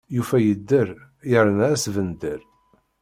Yufa 0.15 0.37
yedder, 0.45 0.89
yerna 1.31 1.65
asbender. 1.73 2.41